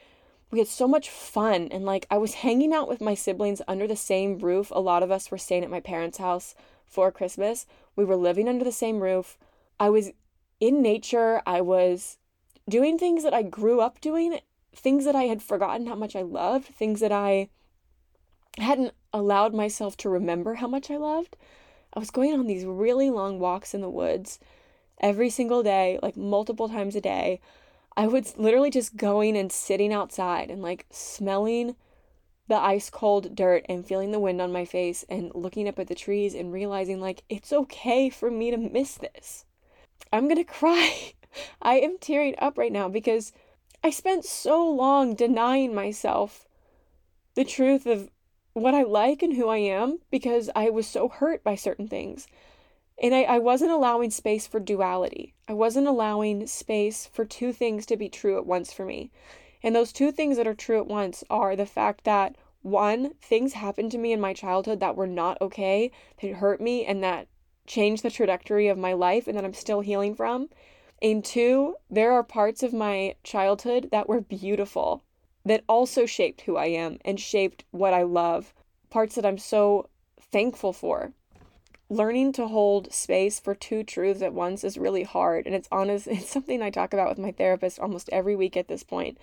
[0.50, 1.68] we had so much fun.
[1.70, 4.70] And like I was hanging out with my siblings under the same roof.
[4.70, 6.54] A lot of us were staying at my parents' house
[6.86, 7.66] for Christmas.
[7.96, 9.38] We were living under the same roof.
[9.80, 10.10] I was
[10.60, 11.42] in nature.
[11.46, 12.18] I was
[12.68, 14.38] doing things that I grew up doing,
[14.74, 17.48] things that I had forgotten how much I loved, things that I
[18.58, 21.36] hadn't allowed myself to remember how much I loved.
[21.92, 24.38] I was going on these really long walks in the woods
[25.00, 27.40] every single day, like multiple times a day.
[27.96, 31.76] I was literally just going and sitting outside and like smelling
[32.48, 35.86] the ice cold dirt and feeling the wind on my face and looking up at
[35.86, 39.44] the trees and realizing like it's okay for me to miss this.
[40.12, 41.14] I'm going to cry.
[41.62, 43.32] I am tearing up right now because
[43.82, 46.46] I spent so long denying myself
[47.34, 48.10] the truth of
[48.52, 52.26] what I like and who I am because I was so hurt by certain things.
[53.02, 55.34] And I, I wasn't allowing space for duality.
[55.48, 59.10] I wasn't allowing space for two things to be true at once for me.
[59.62, 63.54] And those two things that are true at once are the fact that one, things
[63.54, 65.90] happened to me in my childhood that were not okay,
[66.22, 67.26] that hurt me, and that
[67.66, 70.48] changed the trajectory of my life and that I'm still healing from.
[71.04, 75.04] And two, there are parts of my childhood that were beautiful,
[75.44, 78.54] that also shaped who I am and shaped what I love,
[78.88, 81.12] parts that I'm so thankful for.
[81.90, 85.44] Learning to hold space for two truths at once is really hard.
[85.44, 88.68] And it's honest, it's something I talk about with my therapist almost every week at
[88.68, 89.18] this point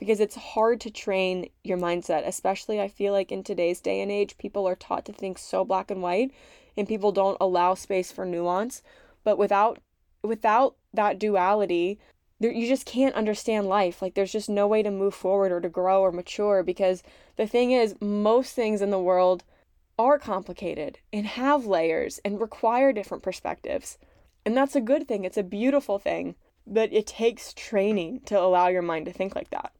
[0.00, 4.10] because it's hard to train your mindset, especially I feel like in today's day and
[4.10, 6.32] age, people are taught to think so black and white
[6.76, 8.82] and people don't allow space for nuance.
[9.22, 9.78] But without
[10.22, 11.98] without that duality,
[12.38, 14.00] there, you just can't understand life.
[14.00, 17.02] Like, there's just no way to move forward or to grow or mature because
[17.36, 19.44] the thing is, most things in the world
[19.98, 23.98] are complicated and have layers and require different perspectives.
[24.46, 26.34] And that's a good thing, it's a beautiful thing,
[26.66, 29.72] but it takes training to allow your mind to think like that.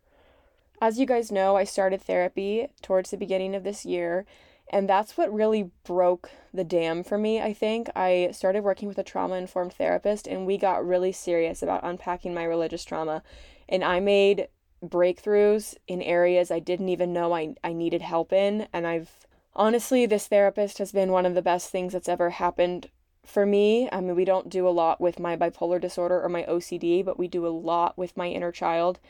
[0.83, 4.27] As you guys know, I started therapy towards the beginning of this year,
[4.71, 7.91] and that's what really broke the dam for me, I think.
[7.97, 12.33] I started working with a trauma informed therapist, and we got really serious about unpacking
[12.33, 13.23] my religious trauma.
[13.69, 14.49] And I made
[14.83, 18.69] breakthroughs in areas I didn't even know I, I needed help in.
[18.73, 22.89] And I've honestly, this therapist has been one of the best things that's ever happened
[23.25, 23.89] for me.
[23.91, 27.19] I mean, we don't do a lot with my bipolar disorder or my OCD, but
[27.19, 29.01] we do a lot with my inner child.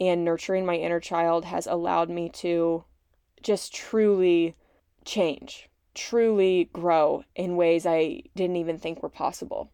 [0.00, 2.84] And nurturing my inner child has allowed me to
[3.42, 4.56] just truly
[5.04, 9.70] change, truly grow in ways I didn't even think were possible.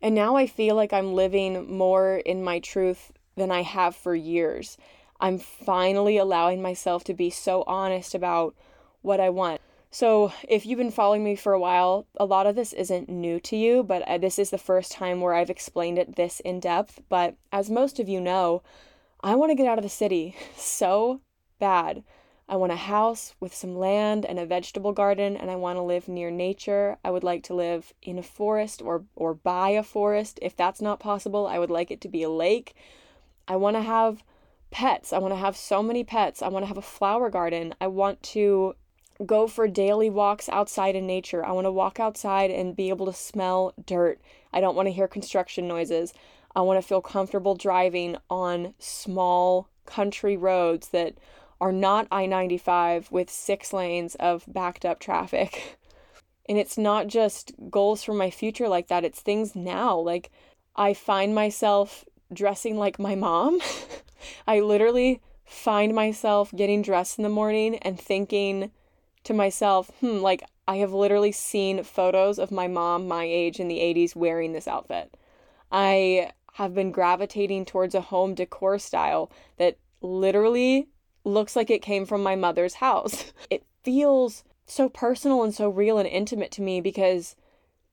[0.00, 4.14] And now I feel like I'm living more in my truth than I have for
[4.14, 4.76] years.
[5.20, 8.56] I'm finally allowing myself to be so honest about
[9.02, 9.60] what I want.
[9.94, 13.38] So, if you've been following me for a while, a lot of this isn't new
[13.40, 16.60] to you, but uh, this is the first time where I've explained it this in
[16.60, 17.02] depth.
[17.10, 18.62] But as most of you know,
[19.20, 21.20] I want to get out of the city so
[21.58, 22.02] bad.
[22.52, 25.82] I want a house with some land and a vegetable garden, and I want to
[25.82, 26.98] live near nature.
[27.02, 30.38] I would like to live in a forest or, or by a forest.
[30.42, 32.74] If that's not possible, I would like it to be a lake.
[33.48, 34.22] I want to have
[34.70, 35.14] pets.
[35.14, 36.42] I want to have so many pets.
[36.42, 37.74] I want to have a flower garden.
[37.80, 38.74] I want to
[39.24, 41.42] go for daily walks outside in nature.
[41.42, 44.20] I want to walk outside and be able to smell dirt.
[44.52, 46.12] I don't want to hear construction noises.
[46.54, 51.14] I want to feel comfortable driving on small country roads that
[51.62, 55.78] are not I 95 with six lanes of backed up traffic.
[56.48, 59.96] And it's not just goals for my future like that, it's things now.
[59.96, 60.28] Like,
[60.74, 63.60] I find myself dressing like my mom.
[64.48, 68.72] I literally find myself getting dressed in the morning and thinking,
[69.22, 73.68] to myself, hmm, like I have literally seen photos of my mom my age in
[73.68, 75.16] the 80s wearing this outfit.
[75.70, 80.88] I have been gravitating towards a home decor style that literally
[81.24, 83.32] looks like it came from my mother's house.
[83.50, 87.34] It feels so personal and so real and intimate to me because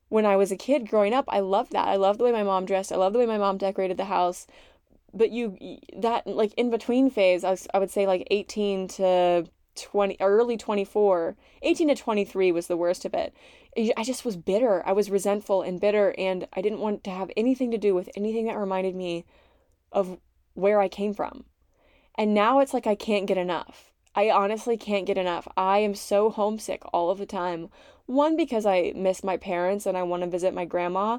[0.08, 1.88] when I was a kid growing up, I loved that.
[1.88, 2.92] I loved the way my mom dressed.
[2.92, 4.46] I loved the way my mom decorated the house.
[5.12, 5.58] But you,
[5.96, 10.56] that like in between phase, I, was, I would say like 18 to 20 early
[10.56, 13.34] 24 18 to 23 was the worst of it
[13.96, 17.30] i just was bitter i was resentful and bitter and i didn't want to have
[17.36, 19.24] anything to do with anything that reminded me
[19.92, 20.18] of
[20.54, 21.44] where i came from
[22.16, 23.92] and now it's like i can't get enough.
[24.14, 25.46] I honestly can't get enough.
[25.56, 27.68] I am so homesick all of the time.
[28.06, 31.18] One because i miss my parents and i want to visit my grandma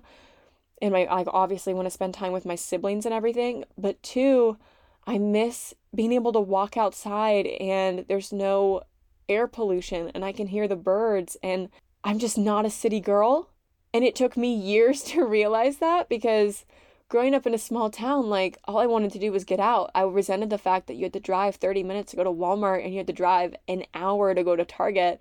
[0.82, 3.66] and my i obviously want to spend time with my siblings and everything.
[3.78, 4.58] But two
[5.06, 8.84] I miss being able to walk outside and there's no
[9.28, 11.70] air pollution and I can hear the birds and
[12.04, 13.50] I'm just not a city girl.
[13.94, 16.66] And it took me years to realize that because
[17.12, 19.92] growing up in a small town, like all I wanted to do was get out.
[19.94, 22.86] I resented the fact that you had to drive 30 minutes to go to Walmart
[22.86, 25.20] and you had to drive an hour to go to Target.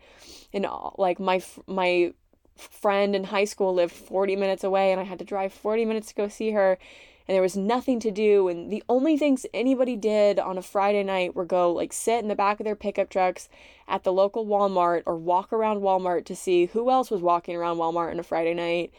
[0.53, 2.14] And uh, like my my
[2.57, 6.09] friend in high school lived 40 minutes away and I had to drive 40 minutes
[6.09, 6.79] to go see her
[7.26, 11.03] and there was nothing to do and the only things anybody did on a Friday
[11.03, 13.48] night were go like sit in the back of their pickup trucks
[13.88, 17.79] at the local Walmart or walk around Walmart to see who else was walking around
[17.79, 18.92] Walmart on a Friday night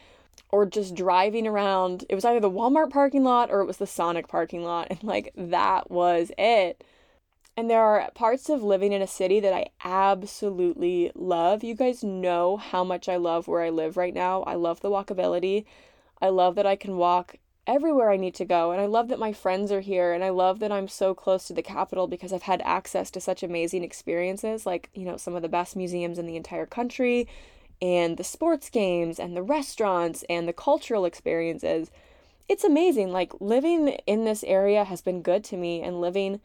[0.50, 2.04] or just driving around.
[2.08, 5.02] It was either the Walmart parking lot or it was the Sonic parking lot and
[5.02, 6.84] like that was it.
[7.56, 11.62] And there are parts of living in a city that I absolutely love.
[11.62, 14.42] You guys know how much I love where I live right now.
[14.44, 15.66] I love the walkability.
[16.20, 18.72] I love that I can walk everywhere I need to go.
[18.72, 20.12] And I love that my friends are here.
[20.12, 23.20] And I love that I'm so close to the capital because I've had access to
[23.20, 27.28] such amazing experiences, like, you know, some of the best museums in the entire country,
[27.82, 31.90] and the sports games, and the restaurants, and the cultural experiences.
[32.48, 33.12] It's amazing.
[33.12, 36.40] Like, living in this area has been good to me, and living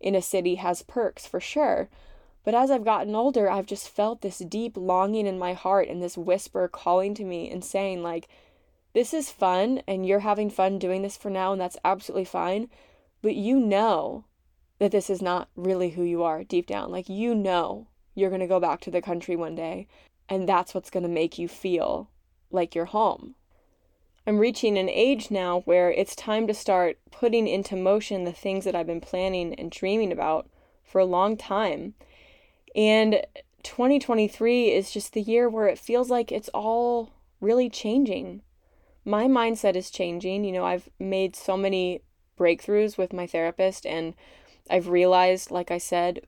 [0.00, 1.88] in a city has perks for sure.
[2.44, 6.00] But as I've gotten older, I've just felt this deep longing in my heart and
[6.00, 8.28] this whisper calling to me and saying, like,
[8.92, 12.70] this is fun and you're having fun doing this for now, and that's absolutely fine.
[13.20, 14.24] But you know
[14.78, 16.92] that this is not really who you are deep down.
[16.92, 19.88] Like, you know you're going to go back to the country one day,
[20.28, 22.10] and that's what's going to make you feel
[22.50, 23.34] like you're home.
[24.26, 28.64] I'm reaching an age now where it's time to start putting into motion the things
[28.64, 30.48] that I've been planning and dreaming about
[30.84, 31.94] for a long time.
[32.74, 33.22] And
[33.62, 38.42] 2023 is just the year where it feels like it's all really changing
[39.06, 40.44] my mindset is changing.
[40.44, 42.02] You know, I've made so many
[42.38, 44.14] breakthroughs with my therapist, and
[44.68, 46.20] I've realized, like I said,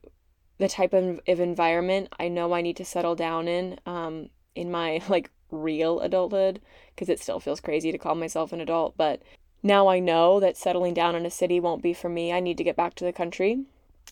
[0.59, 4.69] the type of, of environment I know I need to settle down in um, in
[4.69, 6.61] my like real adulthood
[6.93, 8.95] because it still feels crazy to call myself an adult.
[8.95, 9.21] But
[9.63, 12.31] now I know that settling down in a city won't be for me.
[12.31, 13.63] I need to get back to the country.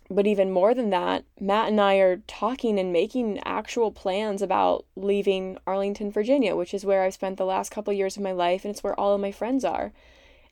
[0.09, 4.85] But even more than that, Matt and I are talking and making actual plans about
[4.95, 8.63] leaving Arlington, Virginia, which is where I've spent the last couple years of my life
[8.63, 9.91] and it's where all of my friends are.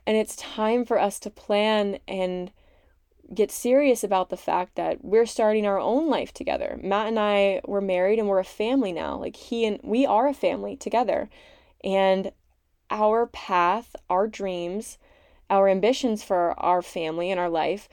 [0.06, 2.52] And it's time for us to plan and
[3.34, 6.80] get serious about the fact that we're starting our own life together.
[6.82, 9.18] Matt and I were married and we're a family now.
[9.18, 11.30] Like he and we are a family together.
[11.84, 12.32] And
[12.90, 14.98] our path, our dreams,
[15.50, 17.90] our ambitions for our family and our life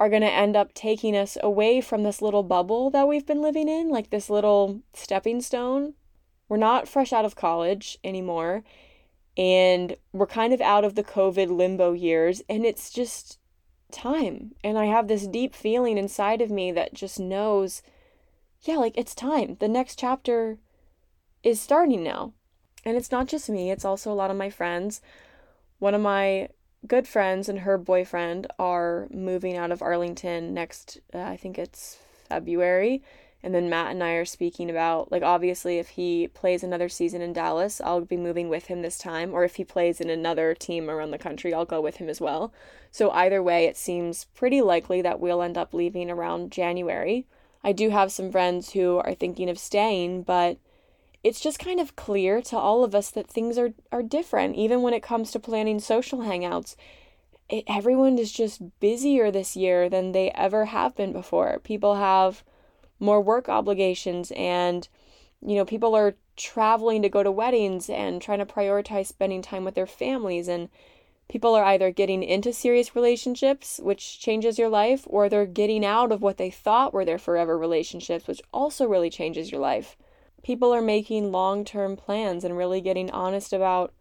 [0.00, 3.42] are going to end up taking us away from this little bubble that we've been
[3.42, 5.94] living in, like this little stepping stone.
[6.48, 8.64] We're not fresh out of college anymore.
[9.36, 12.42] And we're kind of out of the COVID limbo years.
[12.48, 13.38] And it's just
[13.94, 14.54] time.
[14.62, 17.82] And I have this deep feeling inside of me that just knows,
[18.62, 19.56] yeah, like it's time.
[19.60, 20.58] The next chapter
[21.42, 22.32] is starting now.
[22.84, 25.00] And it's not just me, it's also a lot of my friends.
[25.78, 26.48] One of my
[26.86, 31.98] good friends and her boyfriend are moving out of Arlington next, uh, I think it's
[32.28, 33.02] February.
[33.44, 37.20] And then Matt and I are speaking about, like, obviously, if he plays another season
[37.20, 39.34] in Dallas, I'll be moving with him this time.
[39.34, 42.22] Or if he plays in another team around the country, I'll go with him as
[42.22, 42.54] well.
[42.90, 47.26] So, either way, it seems pretty likely that we'll end up leaving around January.
[47.62, 50.56] I do have some friends who are thinking of staying, but
[51.22, 54.80] it's just kind of clear to all of us that things are, are different, even
[54.80, 56.76] when it comes to planning social hangouts.
[57.50, 61.60] It, everyone is just busier this year than they ever have been before.
[61.62, 62.42] People have
[63.04, 64.88] more work obligations and
[65.46, 69.64] you know people are traveling to go to weddings and trying to prioritize spending time
[69.64, 70.68] with their families and
[71.28, 76.12] people are either getting into serious relationships which changes your life or they're getting out
[76.12, 79.96] of what they thought were their forever relationships which also really changes your life.
[80.42, 83.92] People are making long-term plans and really getting honest about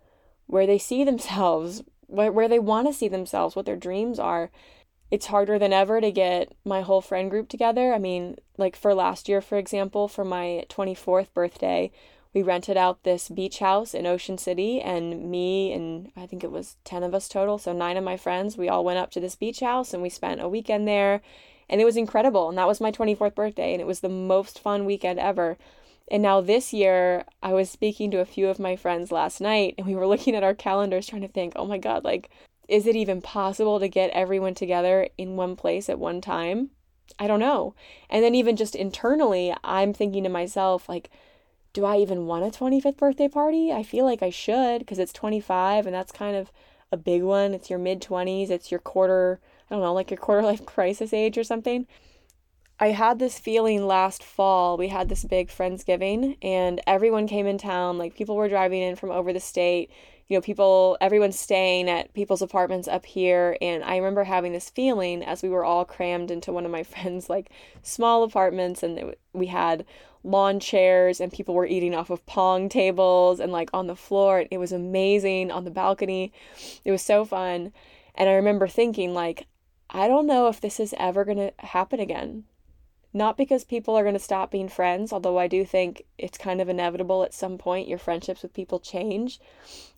[0.48, 4.52] where they see themselves where, they want to see themselves what their dreams are
[5.14, 7.94] it's harder than ever to get my whole friend group together.
[7.94, 11.92] I mean, like for last year, for example, for my 24th birthday,
[12.34, 16.52] we rented out this beach house in Ocean City, and me and I think it
[16.52, 19.20] was 10 of us total, so nine of my friends, we all went up to
[19.20, 21.22] this beach house and we spent a weekend there.
[21.70, 22.50] And it was incredible.
[22.50, 25.60] And that was my 24th birthday, and it was the most fun weekend ever.
[26.10, 29.76] And now this year, I was speaking to a few of my friends last night,
[29.78, 32.32] and we were looking at our calendars trying to think, oh my God, like,
[32.74, 36.72] is it even possible to get everyone together in one place at one time?
[37.20, 37.76] I don't know.
[38.10, 41.12] And then even just internally, I'm thinking to myself like
[41.74, 43.72] do I even want a 25th birthday party?
[43.72, 46.52] I feel like I should because it's 25 and that's kind of
[46.92, 47.54] a big one.
[47.54, 51.14] It's your mid 20s, it's your quarter, I don't know, like your quarter life crisis
[51.14, 51.86] age or something.
[52.80, 54.78] I had this feeling last fall.
[54.78, 58.00] We had this big Friendsgiving and everyone came in town.
[58.00, 59.92] Like people were driving in from over the state
[60.28, 63.58] you know, people, everyone's staying at people's apartments up here.
[63.62, 66.84] And I remember having this feeling as we were all crammed into one of my
[66.84, 67.52] friends' like
[67.82, 69.86] small apartments, and it, we had
[70.24, 74.46] lawn chairs, and people were eating off of pong tables and like on the floor.
[74.50, 76.32] It was amazing on the balcony.
[76.86, 77.74] It was so fun.
[78.16, 79.48] And I remember thinking, like,
[79.90, 82.46] I don't know if this is ever going to happen again.
[83.16, 86.60] Not because people are going to stop being friends, although I do think it's kind
[86.60, 89.40] of inevitable at some point your friendships with people change.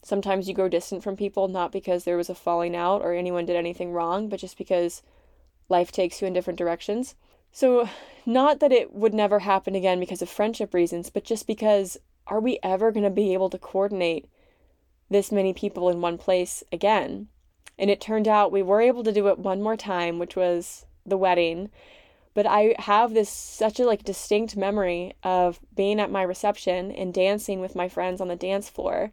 [0.04, 3.46] Sometimes you grow distant from people not because there was a falling out or anyone
[3.46, 5.02] did anything wrong, but just because
[5.70, 7.16] life takes you in different directions.
[7.54, 7.88] So,
[8.26, 11.98] not that it would never happen again because of friendship reasons, but just because
[12.28, 14.28] are we ever going to be able to coordinate
[15.10, 17.30] this many people in one place again?
[17.80, 20.86] And it turned out we were able to do it one more time, which was
[21.06, 21.70] the wedding
[22.36, 27.14] but I have this such a like distinct memory of being at my reception and
[27.14, 29.12] dancing with my friends on the dance floor.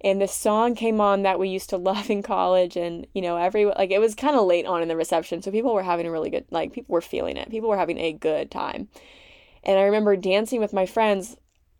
[0.00, 3.36] And this song came on that we used to love in college and you know
[3.36, 6.06] every like it was kind of late on in the reception so people were having
[6.06, 7.50] a really good like people were feeling it.
[7.50, 8.88] People were having a good time.
[9.62, 11.36] And I remember dancing with my friends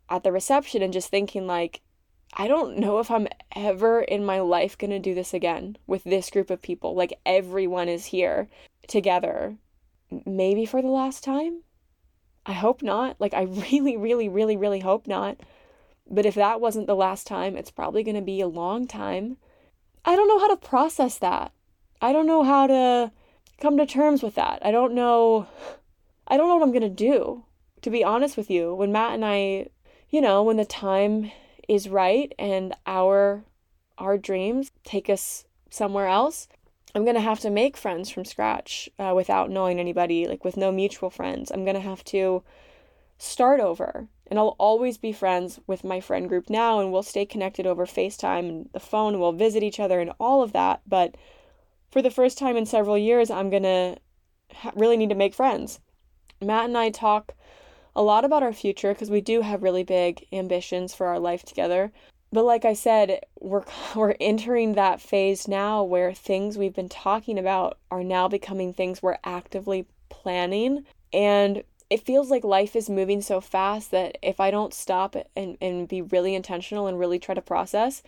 [0.09, 1.81] at the reception and just thinking like
[2.33, 6.03] I don't know if I'm ever in my life going to do this again with
[6.03, 6.93] this group of people.
[6.93, 8.47] Like everyone is here
[8.87, 9.57] together
[10.25, 11.63] maybe for the last time.
[12.45, 13.17] I hope not.
[13.19, 13.41] Like, I
[13.71, 15.37] really, really, really, really hope not.
[16.09, 19.37] But if that wasn't the last time, it's probably going to be a long time.
[20.05, 21.51] I don't know how to process that.
[22.01, 23.11] I don't know how to
[23.59, 24.59] come to terms with that.
[24.65, 25.47] I don't know.
[26.27, 27.43] I don't know what I'm going to do.
[27.81, 29.67] To be honest with you, when Matt and I,
[30.09, 31.31] you know, when the time
[31.67, 33.43] is right and our
[33.97, 36.47] our dreams take us somewhere else,
[36.97, 40.57] I'm going to have to make friends from scratch uh, without knowing anybody, like with
[40.57, 41.51] no mutual friends.
[41.51, 42.41] I'm going to have to
[43.19, 44.07] start over.
[44.25, 47.85] And I'll always be friends with my friend group now, and we'll stay connected over
[47.85, 50.81] FaceTime and the phone, and we'll visit each other and all of that.
[50.87, 51.13] But
[51.91, 53.97] for the first time in several years, I'm going to
[54.55, 55.79] ha- really need to make friends.
[56.41, 57.35] Matt and I talk
[57.95, 61.43] a lot about our future because we do have really big ambitions for our life
[61.43, 61.91] together.
[62.31, 63.63] But like I said, we're
[63.95, 69.01] we're entering that phase now where things we've been talking about are now becoming things
[69.01, 74.51] we're actively planning and it feels like life is moving so fast that if I
[74.51, 78.03] don't stop and, and be really intentional and really try to process,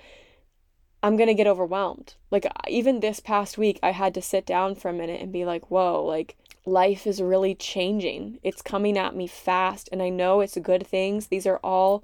[1.02, 2.16] I'm going to get overwhelmed.
[2.30, 5.46] Like, even this past week, I had to sit down for a minute and be
[5.46, 8.40] like, whoa, like, life is really changing.
[8.44, 9.88] It's coming at me fast.
[9.94, 11.28] And I know it's good things.
[11.28, 12.04] These are all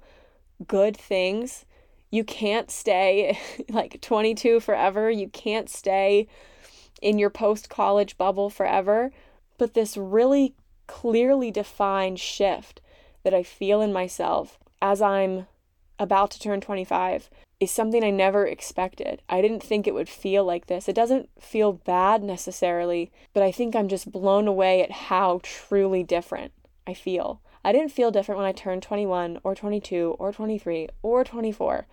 [0.66, 1.66] good things.
[2.10, 3.38] You can't stay
[3.68, 5.10] like 22 forever.
[5.10, 6.28] You can't stay
[7.02, 9.12] in your post college bubble forever.
[9.58, 10.54] But this really
[10.86, 12.80] clearly defined shift
[13.22, 15.46] that I feel in myself as I'm
[15.98, 19.22] about to turn 25 is something I never expected.
[19.28, 20.88] I didn't think it would feel like this.
[20.88, 26.02] It doesn't feel bad necessarily, but I think I'm just blown away at how truly
[26.02, 26.52] different
[26.86, 27.40] I feel.
[27.66, 31.88] I didn't feel different when I turned 21 or 22 or 23 or 24.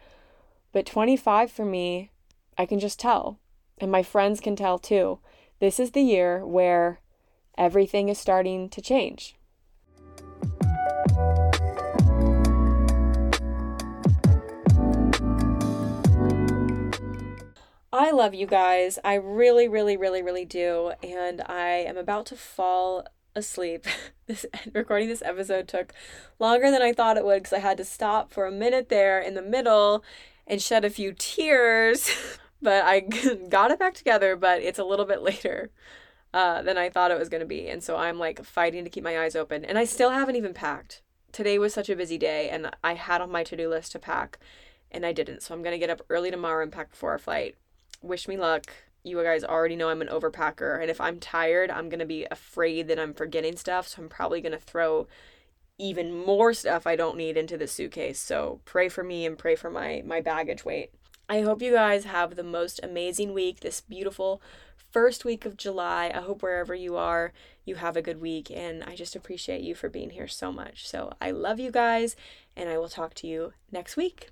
[0.72, 2.12] But 25 for me,
[2.56, 3.40] I can just tell.
[3.80, 5.18] And my friends can tell too.
[5.60, 7.00] This is the year where
[7.58, 9.34] everything is starting to change.
[17.92, 19.00] I love you guys.
[19.04, 20.94] I really, really, really, really do.
[21.02, 23.86] And I am about to fall asleep.
[24.28, 25.94] this recording this episode took
[26.40, 29.20] longer than I thought it would because I had to stop for a minute there
[29.20, 30.04] in the middle
[30.48, 32.10] and shed a few tears.
[32.62, 33.02] but I
[33.50, 35.72] got it back together, but it's a little bit later
[36.34, 37.68] uh, than I thought it was going to be.
[37.68, 39.66] And so I'm like fighting to keep my eyes open.
[39.66, 41.02] And I still haven't even packed.
[41.32, 44.00] Today was such a busy day, and I had on my to do list to
[44.00, 44.38] pack,
[44.92, 45.42] and I didn't.
[45.42, 47.56] So I'm going to get up early tomorrow and pack before our flight
[48.04, 48.72] wish me luck.
[49.04, 52.88] You guys already know I'm an overpacker, and if I'm tired, I'm gonna be afraid
[52.88, 55.08] that I'm forgetting stuff, so I'm probably gonna throw
[55.78, 58.20] even more stuff I don't need into the suitcase.
[58.20, 60.92] So pray for me and pray for my my baggage weight.
[61.28, 64.42] I hope you guys have the most amazing week, this beautiful
[64.92, 66.12] first week of July.
[66.14, 67.34] I hope wherever you are,
[67.66, 70.88] you have a good week, and I just appreciate you for being here so much.
[70.88, 72.16] So I love you guys,
[72.56, 74.30] and I will talk to you next week.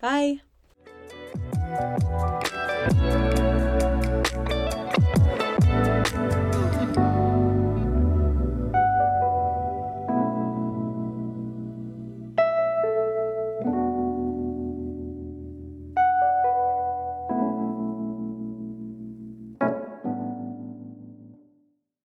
[0.00, 0.40] Bye.